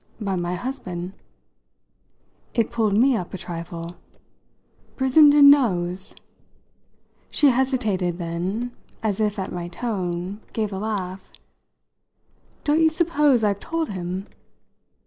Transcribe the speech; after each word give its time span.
"By 0.19 0.35
my 0.35 0.55
husband." 0.55 1.13
It 2.55 2.71
pulled 2.71 2.97
me 2.97 3.15
up 3.15 3.35
a 3.35 3.37
trifle. 3.37 3.97
"Brissenden 4.95 5.51
knows?" 5.51 6.15
She 7.29 7.49
hesitated; 7.49 8.17
then, 8.17 8.71
as 9.03 9.19
if 9.19 9.37
at 9.37 9.51
my 9.51 9.67
tone, 9.67 10.41
gave 10.53 10.73
a 10.73 10.79
laugh. 10.79 11.31
"Don't 12.63 12.81
you 12.81 12.89
suppose 12.89 13.43
I've 13.43 13.59
told 13.59 13.89
him?" 13.89 14.25